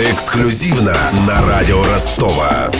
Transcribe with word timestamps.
Эксклюзивно 0.00 0.96
на 1.26 1.44
радио 1.44 1.82
Ростова. 1.82 2.70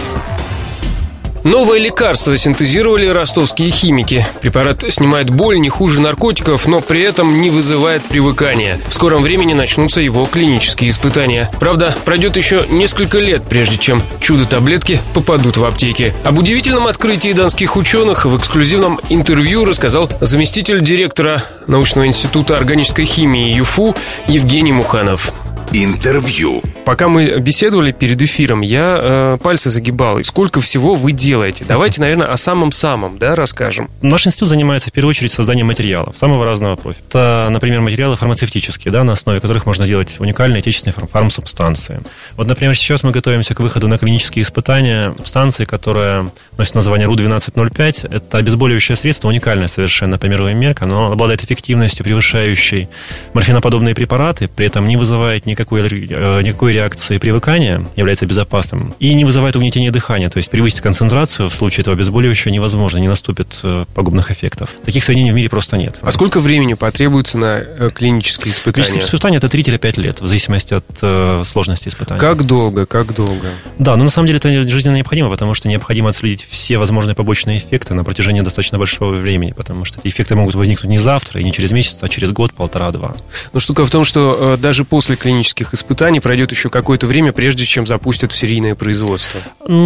Новое 1.43 1.80
лекарство 1.80 2.37
синтезировали 2.37 3.06
ростовские 3.06 3.72
химики. 3.72 4.25
Препарат 4.41 4.85
снимает 4.88 5.29
боль 5.29 5.59
не 5.59 5.69
хуже 5.69 6.01
наркотиков, 6.01 6.69
но 6.69 6.81
при 6.81 7.01
этом 7.01 7.41
не 7.41 7.51
вызывает 7.51 8.04
привыкания. 8.04 8.79
В 8.87 8.93
скором 8.93 9.25
времени 9.25 9.53
начнутся 9.53 10.01
его 10.01 10.27
клинические 10.27 10.91
испытания. 10.91 11.51
Правда, 11.59 11.99
пройдет 12.04 12.37
еще 12.37 12.65
несколько 12.69 13.19
лет, 13.19 13.42
прежде 13.48 13.78
чем 13.78 14.00
чудо-таблетки 14.21 15.00
попадут 15.12 15.56
в 15.56 15.64
аптеки. 15.64 16.14
Об 16.23 16.38
удивительном 16.38 16.87
открытии 16.87 17.32
донских 17.32 17.74
ученых 17.74 18.27
в 18.27 18.38
эксклюзивном 18.38 19.00
интервью 19.09 19.64
рассказал 19.64 20.09
заместитель 20.20 20.84
директора 20.84 21.42
научного 21.66 22.06
института 22.06 22.56
органической 22.56 23.06
химии 23.06 23.52
ЮФУ 23.55 23.96
Евгений 24.28 24.70
Муханов. 24.70 25.32
Интервью. 25.73 26.62
Пока 26.89 27.09
мы 27.09 27.39
беседовали 27.39 27.92
перед 27.92 28.23
эфиром, 28.23 28.62
я 28.62 28.98
э, 28.98 29.38
пальцы 29.42 29.69
загибал. 29.69 30.20
И 30.20 30.24
сколько 30.24 30.62
всего 30.62 30.95
вы 30.95 31.12
делаете? 31.12 31.66
Давайте, 31.69 32.01
наверное, 32.01 32.29
о 32.29 32.38
самом-самом, 32.38 33.19
да, 33.19 33.37
расскажем. 33.37 33.91
Наш 34.01 34.27
институт 34.27 34.48
занимается 34.48 34.88
в 34.88 34.95
первую 34.95 35.10
очередь 35.10 35.30
созданием 35.30 35.66
материалов 35.66 36.16
самого 36.16 36.46
разного 36.46 36.77
профиля. 36.77 37.05
Это, 37.10 37.48
например, 37.51 37.82
материалы 37.82 38.16
фармацевтические, 38.16 38.91
да, 38.91 39.05
на 39.05 39.12
основе 39.12 39.38
которых 39.38 39.66
можно 39.66 39.87
делать 39.87 40.16
уникальные 40.19 40.60
отечественные 40.60 40.95
фарм- 40.95 41.09
фармсубстанции. 41.09 42.01
Вот, 42.38 42.46
например, 42.46 42.74
сейчас 42.74 43.02
мы 43.02 43.10
готовимся 43.10 43.55
к 43.55 43.60
выходу 43.60 43.87
на 43.87 43.98
клинические 43.98 44.45
испытания 44.45 45.15
субстанции, 45.18 45.66
которая 45.66 46.30
носит 46.57 46.74
название 46.74 47.07
РУ-1205. 47.07 48.15
Это 48.15 48.38
обезболивающее 48.38 48.96
средство, 48.96 49.29
уникальное 49.29 49.68
совершенно 49.68 50.16
по 50.16 50.24
мировым 50.24 50.59
меркам. 50.59 50.91
Оно 50.91 51.12
обладает 51.12 51.45
эффективностью, 51.45 52.02
превышающей 52.02 52.88
морфиноподобные 53.34 53.95
препараты, 53.95 54.48
при 54.48 54.65
этом 54.66 54.88
не 54.88 54.96
вызывает 54.96 55.45
никакой, 55.45 55.82
э, 55.82 56.41
никакой 56.41 56.77
реакции 56.78 57.18
привыкания, 57.18 57.84
является 57.96 58.27
безопасным, 58.27 58.95
и 59.00 59.12
не 59.14 59.24
вызывает 59.24 59.56
угнетения 59.56 59.90
дыхания, 59.90 60.30
то 60.30 60.37
есть 60.37 60.51
превысить 60.51 60.80
концентрацию 60.80 61.48
в 61.48 61.54
случае 61.54 61.82
этого 61.82 61.96
обезболивающего 61.96 62.52
невозможно, 62.52 62.98
не 62.98 63.09
наступит 63.09 63.59
э, 63.62 63.84
пагубных 63.95 64.31
эффектов. 64.31 64.71
Таких 64.84 65.05
соединений 65.05 65.33
в 65.33 65.34
мире 65.34 65.49
просто 65.49 65.77
нет. 65.77 65.99
А 66.03 66.12
сколько 66.12 66.41
времени 66.41 66.75
потребуется 66.75 67.39
на 67.39 67.59
э, 67.59 67.91
клинические 67.93 68.53
испытания? 68.53 68.84
Клинические 68.84 69.05
испытания 69.05 69.39
это 69.39 69.49
3-5 69.49 70.01
лет, 70.01 70.21
в 70.21 70.27
зависимости 70.27 70.75
от 70.75 70.84
э, 71.03 71.43
сложности 71.45 71.89
испытания. 71.89 72.21
Как 72.21 72.45
долго, 72.45 72.87
как 72.87 73.15
долго? 73.15 73.49
Да, 73.79 73.97
но 73.97 74.05
на 74.05 74.11
самом 74.11 74.29
деле 74.29 74.39
это 74.39 74.62
жизненно 74.62 74.97
необходимо, 74.97 75.29
потому 75.31 75.55
что 75.55 75.69
необходимо 75.69 76.11
отследить 76.11 76.47
все 76.49 76.79
возможные 76.79 77.15
побочные 77.15 77.59
эффекты 77.59 77.95
на 77.95 78.05
протяжении 78.05 78.41
достаточно 78.41 78.79
большого 78.79 79.15
времени, 79.15 79.53
потому 79.53 79.84
что 79.84 79.99
эти 79.99 80.09
эффекты 80.09 80.37
могут 80.37 80.55
возникнуть 80.55 80.91
не 80.91 80.99
завтра 80.99 81.41
и 81.41 81.45
не 81.45 81.53
через 81.53 81.73
месяц, 81.73 81.99
а 82.03 82.09
через 82.09 82.31
год, 82.31 82.53
полтора-два. 82.53 83.17
Но 83.53 83.61
штука 83.61 83.84
в 83.84 83.91
том, 83.91 84.05
что 84.05 84.55
э, 84.55 84.61
даже 84.61 84.84
после 84.84 85.17
клинических 85.17 85.75
испытаний 85.75 86.21
пройдет 86.21 86.53
еще 86.53 86.68
какое-то 86.71 87.07
время, 87.07 87.33
прежде 87.33 87.65
чем 87.65 87.87
запустят 87.87 88.33
в 88.33 88.37
серийное 88.37 88.75
производство. 88.75 89.41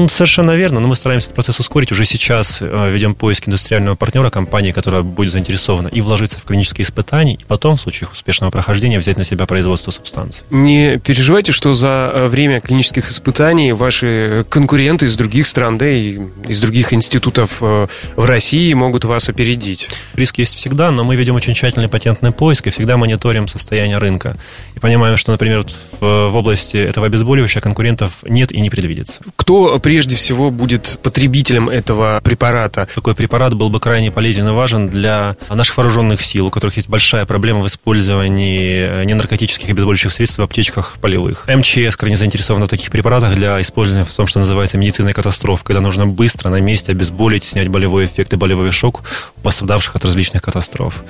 Совершенно 0.08 0.52
верно, 0.52 0.80
но 0.80 0.88
мы 0.88 0.96
стараемся 0.96 1.26
этот 1.26 1.36
процесс 1.36 1.60
ускорить. 1.60 1.92
Уже 1.92 2.04
сейчас 2.04 2.58
э, 2.60 2.90
ведем 2.90 3.14
поиск 3.14 3.48
индустриального 3.48 3.94
партнера, 3.94 4.30
компании, 4.30 4.70
которая 4.70 5.02
будет 5.02 5.32
заинтересована 5.32 5.88
и 5.88 6.00
вложиться 6.00 6.40
в 6.40 6.44
клинические 6.44 6.84
испытания, 6.84 7.34
и 7.34 7.44
потом, 7.46 7.76
в 7.76 7.80
случае 7.80 8.08
успешного 8.10 8.50
прохождения, 8.50 8.98
взять 8.98 9.16
на 9.16 9.24
себя 9.24 9.46
производство 9.46 9.90
субстанций. 9.90 10.44
Не 10.50 10.98
переживайте, 10.98 11.52
что 11.52 11.74
за 11.74 12.10
э, 12.14 12.26
время 12.28 12.60
клинических 12.60 13.10
испытаний 13.10 13.72
ваши 13.72 14.44
конкуренты 14.48 15.06
из 15.06 15.16
других 15.16 15.46
стран, 15.46 15.78
да 15.78 15.88
и 15.88 16.18
из 16.48 16.60
других 16.60 16.92
институтов 16.92 17.58
э, 17.60 17.86
в 18.16 18.24
России 18.24 18.72
могут 18.72 19.04
вас 19.04 19.28
опередить. 19.28 19.88
Риск 20.14 20.38
есть 20.38 20.56
всегда, 20.56 20.90
но 20.90 21.04
мы 21.04 21.16
ведем 21.16 21.34
очень 21.34 21.54
тщательный 21.54 21.88
патентный 21.88 22.32
поиск 22.32 22.66
и 22.66 22.70
всегда 22.70 22.96
мониторим 22.96 23.48
состояние 23.48 23.98
рынка. 23.98 24.36
И 24.74 24.78
понимаем, 24.78 25.16
что, 25.16 25.32
например, 25.32 25.64
в, 26.00 26.28
в 26.28 26.36
области 26.36 26.71
этого 26.78 27.06
обезболивающего 27.06 27.60
конкурентов 27.60 28.22
нет 28.26 28.52
и 28.52 28.60
не 28.60 28.70
предвидится. 28.70 29.22
Кто 29.36 29.78
прежде 29.78 30.16
всего 30.16 30.50
будет 30.50 30.98
потребителем 31.02 31.68
этого 31.68 32.20
препарата? 32.22 32.88
Такой 32.94 33.14
препарат 33.14 33.54
был 33.54 33.70
бы 33.70 33.80
крайне 33.80 34.10
полезен 34.10 34.48
и 34.48 34.52
важен 34.52 34.88
для 34.88 35.36
наших 35.48 35.76
вооруженных 35.76 36.22
сил, 36.22 36.46
у 36.46 36.50
которых 36.50 36.76
есть 36.76 36.88
большая 36.88 37.26
проблема 37.26 37.60
в 37.60 37.66
использовании 37.66 39.04
ненаркотических 39.04 39.68
обезболивающих 39.68 40.12
средств 40.12 40.38
в 40.38 40.42
аптечках 40.42 40.96
полевых. 41.00 41.48
МЧС 41.48 41.96
крайне 41.96 42.16
заинтересована 42.16 42.66
в 42.66 42.68
таких 42.68 42.90
препаратах 42.90 43.34
для 43.34 43.60
использования 43.60 44.04
в 44.04 44.12
том, 44.12 44.26
что 44.26 44.38
называется 44.38 44.78
медицинной 44.78 45.12
катастроф, 45.12 45.62
когда 45.62 45.80
нужно 45.80 46.06
быстро 46.06 46.48
на 46.50 46.60
месте 46.60 46.92
обезболить, 46.92 47.44
снять 47.44 47.68
болевой 47.68 48.06
эффект 48.06 48.32
и 48.32 48.36
болевой 48.36 48.70
шок 48.70 49.02
у 49.36 49.40
пострадавших 49.40 49.96
от 49.96 50.04
различных 50.04 50.42
катастроф. 50.42 51.02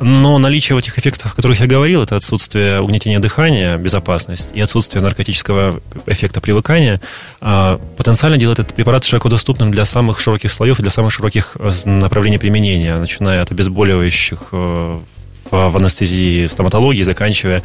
Но 0.00 0.38
наличие 0.38 0.74
вот 0.76 0.84
этих 0.84 0.98
эффектов, 0.98 1.32
о 1.32 1.36
которых 1.36 1.60
я 1.60 1.66
говорил, 1.66 2.02
это 2.02 2.16
отсутствие 2.16 2.80
угнетения 2.80 3.18
дыхания, 3.18 3.76
безопасность 3.76 4.48
и 4.54 4.60
отсутствие 4.60 4.95
наркотического 5.00 5.80
эффекта 6.06 6.40
привыкания, 6.40 7.00
а, 7.40 7.78
потенциально 7.96 8.36
делает 8.36 8.58
этот 8.58 8.74
препарат 8.74 9.04
широко 9.04 9.28
доступным 9.28 9.70
для 9.70 9.84
самых 9.84 10.20
широких 10.20 10.52
слоев 10.52 10.78
и 10.78 10.82
для 10.82 10.90
самых 10.90 11.12
широких 11.12 11.56
э, 11.58 11.70
направлений 11.84 12.38
применения, 12.38 12.98
начиная 12.98 13.42
от 13.42 13.50
обезболивающих 13.50 14.48
э, 14.52 15.00
в 15.50 15.76
анестезии, 15.76 16.46
стоматологии, 16.46 17.02
заканчивая 17.02 17.62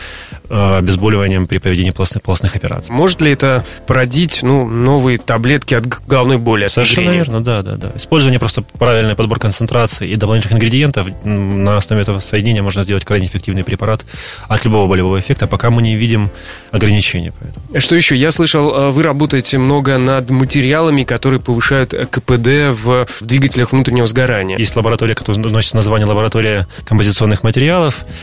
э, 0.50 0.78
обезболиванием 0.78 1.48
при 1.48 1.58
проведении 1.58 1.92
полостных, 1.92 2.24
полостных 2.24 2.56
операций. 2.56 2.94
Может 2.94 3.22
ли 3.22 3.32
это 3.32 3.66
породить 3.88 4.44
ну, 4.44 4.68
новые 4.68 5.18
таблетки 5.18 5.74
от 5.74 5.88
головной 6.08 6.38
боли? 6.38 6.66
от 6.66 6.72
Совершенно 6.72 7.06
мигрени? 7.06 7.18
верно, 7.18 7.44
да, 7.44 7.62
да, 7.62 7.76
да. 7.76 7.92
Использование 7.96 8.40
просто 8.40 8.62
правильный 8.62 9.16
подбор 9.16 9.40
концентрации 9.40 10.10
и 10.10 10.16
дополнительных 10.16 10.56
ингредиентов 10.56 11.08
на 11.24 11.78
основе 11.78 12.02
этого 12.02 12.20
соединения 12.20 12.64
можно 12.64 12.84
сделать 12.84 13.06
крайне 13.06 13.28
эффективный 13.28 13.64
препарат 13.64 14.06
от 14.48 14.66
любого 14.66 14.88
болевого 14.88 15.20
эффекта, 15.20 15.48
пока 15.48 15.70
мы 15.70 15.82
не 15.82 15.96
видим 15.96 16.30
ограничений. 16.72 17.32
Поэтому. 17.40 17.80
Что 17.80 17.96
еще? 17.96 18.16
Я 18.16 18.32
слышал, 18.32 18.74
э, 18.74 18.90
вы 18.92 19.04
работаете 19.04 19.58
много 19.58 19.98
над 19.98 20.30
материалами, 20.30 21.04
которые 21.04 21.40
повышают 21.40 21.94
э, 21.94 22.06
КПД 22.06 22.78
в 22.84 22.92
в 23.20 23.26
двигателях 23.26 23.72
внутреннего 23.72 24.06
сгорания. 24.06 24.58
Есть 24.58 24.76
лаборатория, 24.76 25.16
которая 25.16 25.42
носит 25.42 25.74
название 25.74 26.08
лаборатория 26.08 26.68
композиционных 26.86 27.44
материалов, 27.44 27.71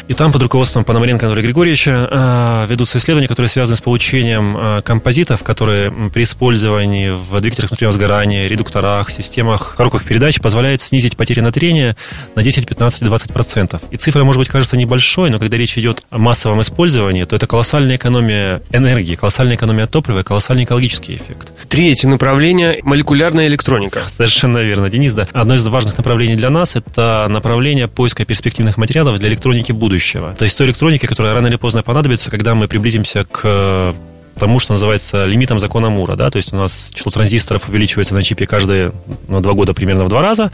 и 0.07 0.15
там 0.15 0.33
под 0.33 0.43
руководством 0.43 0.85
Пономаренко 0.85 1.27
Анатолия 1.27 1.47
Григорьевича 1.47 2.09
э, 2.11 2.67
ведутся 2.69 2.99
исследования, 2.99 3.29
которые 3.29 3.49
связаны 3.49 3.77
с 3.77 3.81
получением 3.81 4.57
э, 4.57 4.83
композитов, 4.83 5.43
которые 5.43 5.91
при 6.13 6.23
использовании 6.23 7.11
в 7.11 7.41
двигателях 7.41 7.71
внутреннего 7.71 7.93
сгорания, 7.93 8.47
редукторах, 8.47 9.11
системах 9.11 9.75
коробках 9.77 10.05
передач 10.05 10.41
позволяет 10.41 10.83
снизить 10.83 11.17
потери 11.17 11.41
на 11.41 11.53
трение 11.53 11.97
на 12.35 12.43
10, 12.43 12.67
15, 12.67 13.05
20 13.05 13.33
процентов. 13.33 13.81
И 13.91 13.97
цифра, 13.97 14.25
может 14.25 14.39
быть, 14.39 14.49
кажется 14.49 14.77
небольшой, 14.77 15.31
но 15.31 15.39
когда 15.39 15.57
речь 15.57 15.77
идет 15.79 16.05
о 16.11 16.19
массовом 16.19 16.61
использовании, 16.61 17.25
то 17.25 17.37
это 17.37 17.47
колоссальная 17.47 17.97
экономия 17.97 18.63
энергии, 18.71 19.15
колоссальная 19.15 19.57
экономия 19.57 19.87
топлива 19.87 20.23
колоссальный 20.23 20.65
экологический 20.65 21.17
эффект. 21.17 21.53
Третье 21.69 22.09
направление– 22.09 22.81
молекулярная 22.83 23.47
электроника. 23.47 24.03
Совершенно 24.09 24.59
верно, 24.59 24.91
Денис, 24.91 25.15
да. 25.15 25.27
Одно 25.33 25.55
из 25.55 25.67
важных 25.67 25.97
направлений 25.97 26.37
для 26.37 26.51
нас– 26.51 26.77
это 26.77 27.27
направление 27.29 27.89
поиска 27.89 28.25
перспективных 28.25 28.77
материалов 28.77 29.19
для 29.19 29.29
электроники 29.39 29.73
будущего. 29.73 30.35
То 30.37 30.45
есть 30.45 30.59
той 30.59 30.67
электроники, 30.67 31.07
которая 31.07 31.35
рано 31.35 31.47
или 31.47 31.57
поздно 31.57 31.83
понадобится, 31.83 32.31
когда 32.31 32.55
мы 32.55 32.67
приблизимся 32.67 33.25
к 33.25 33.41
э, 33.45 33.93
тому, 34.39 34.59
что 34.59 34.73
называется 34.73 35.25
лимитом 35.25 35.59
закона 35.59 35.91
Мура. 35.91 36.17
Да? 36.17 36.31
То 36.31 36.37
есть 36.37 36.53
у 36.53 36.57
нас 36.57 36.91
число 36.93 37.13
транзисторов 37.13 37.69
увеличивается 37.69 38.15
на 38.15 38.23
чипе 38.23 38.47
каждые 38.47 38.93
ну, 39.29 39.41
два 39.41 39.53
года 39.53 39.75
примерно 39.75 40.05
в 40.05 40.09
два 40.09 40.23
раза. 40.23 40.51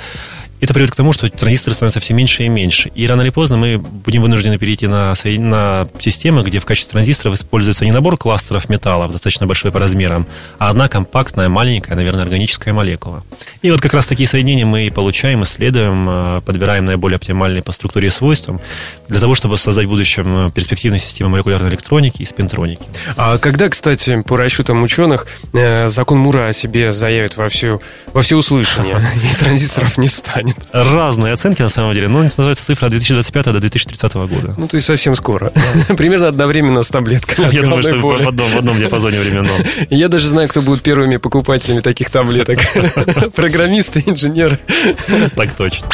Это 0.60 0.72
приводит 0.72 0.92
к 0.92 0.96
тому, 0.96 1.12
что 1.12 1.28
транзисторы 1.28 1.74
становятся 1.74 2.00
все 2.00 2.14
меньше 2.14 2.44
и 2.44 2.48
меньше. 2.48 2.90
И 2.94 3.06
рано 3.06 3.22
или 3.22 3.30
поздно 3.30 3.56
мы 3.56 3.78
будем 3.78 4.22
вынуждены 4.22 4.58
перейти 4.58 4.86
на, 4.86 5.12
на 5.24 5.88
системы, 5.98 6.42
где 6.42 6.58
в 6.58 6.64
качестве 6.64 6.92
транзисторов 6.92 7.34
используется 7.34 7.84
не 7.84 7.92
набор 7.92 8.16
кластеров 8.16 8.68
металлов, 8.68 9.12
достаточно 9.12 9.46
большой 9.46 9.72
по 9.72 9.78
размерам, 9.78 10.26
а 10.58 10.70
одна 10.70 10.88
компактная, 10.88 11.48
маленькая, 11.48 11.94
наверное, 11.94 12.22
органическая 12.22 12.72
молекула. 12.72 13.22
И 13.62 13.70
вот 13.70 13.80
как 13.80 13.94
раз 13.94 14.06
такие 14.06 14.28
соединения 14.28 14.64
мы 14.64 14.86
и 14.86 14.90
получаем, 14.90 15.42
исследуем, 15.42 16.08
э, 16.08 16.40
подбираем 16.44 16.84
наиболее 16.84 17.16
оптимальные 17.16 17.62
по 17.62 17.72
структуре 17.72 18.08
и 18.08 18.10
свойствам 18.10 18.60
для 19.08 19.20
того, 19.20 19.34
чтобы 19.34 19.58
создать 19.58 19.86
в 19.86 19.88
будущем 19.88 20.48
э, 20.48 20.50
перспективные 20.50 20.98
системы 20.98 21.30
молекулярной 21.30 21.70
электроники 21.70 22.22
и 22.22 22.24
спинтроники. 22.24 22.84
А 23.16 23.38
когда, 23.38 23.68
кстати, 23.68 24.22
по 24.22 24.36
расчетам 24.36 24.82
ученых, 24.82 25.26
э, 25.52 25.88
закон 25.88 26.18
Мура 26.18 26.46
о 26.46 26.52
себе 26.52 26.92
заявит 26.92 27.36
во 27.36 27.48
все, 27.48 27.80
во 28.12 28.22
всеуслышание, 28.22 29.00
и 29.32 29.38
транзисторов 29.38 29.98
не 29.98 30.08
станет? 30.08 30.43
Разные 30.72 31.32
оценки 31.32 31.62
на 31.62 31.68
самом 31.68 31.92
деле, 31.94 32.08
но 32.08 32.22
называется 32.22 32.64
цифра 32.64 32.86
от 32.86 32.90
2025 32.90 33.44
до 33.46 33.60
2030 33.60 34.14
года. 34.14 34.54
Ну, 34.56 34.68
то 34.68 34.76
есть 34.76 34.86
совсем 34.86 35.14
скоро. 35.14 35.52
Примерно 35.96 36.28
одновременно 36.28 36.82
с 36.82 36.88
таблетками 36.88 37.54
Я 37.54 37.62
думаю, 37.62 37.82
что 37.82 37.96
в 38.00 38.28
одном, 38.28 38.48
в 38.48 38.56
одном 38.56 38.78
диапазоне 38.78 39.20
временном. 39.20 39.56
Я 39.90 40.08
даже 40.08 40.28
знаю, 40.28 40.48
кто 40.48 40.62
будут 40.62 40.82
первыми 40.82 41.16
покупателями 41.16 41.80
таких 41.80 42.10
таблеток. 42.10 42.58
Программисты, 43.34 44.02
инженеры. 44.06 44.58
Так 45.36 45.52
точно. 45.52 45.86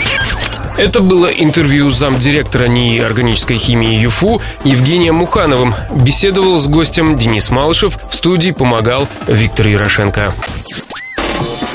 Это 0.76 1.00
было 1.00 1.26
интервью 1.26 1.91
замдиректора 1.91 2.67
НИИ 2.67 3.00
органической 3.00 3.58
химии 3.58 4.00
ЮФУ 4.00 4.41
Евгением 4.64 5.17
Мухановым. 5.17 5.75
Беседовал 5.94 6.58
с 6.58 6.67
гостем 6.67 7.19
Денис 7.19 7.50
Малышев. 7.50 7.99
В 8.11 8.14
студии 8.14 8.50
помогал 8.50 9.08
Виктор 9.26 9.67
Ярошенко. 9.67 10.32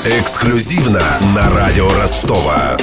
Эксклюзивно 0.08 1.02
на 1.34 1.50
радио 1.50 1.88
Ростова. 1.88 2.76